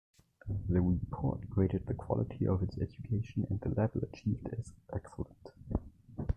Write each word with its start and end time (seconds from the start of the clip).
The 0.67 0.81
report 0.81 1.47
graded 1.47 1.85
the 1.85 1.93
quality 1.93 2.47
of 2.47 2.63
its 2.63 2.75
education 2.79 3.45
and 3.51 3.61
the 3.61 3.69
level 3.69 4.01
achieved 4.01 4.49
as 4.57 4.73
"excellent". 4.91 5.51